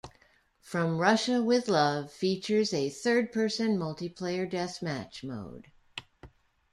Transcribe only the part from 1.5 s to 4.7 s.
Love" features a third-person multiplayer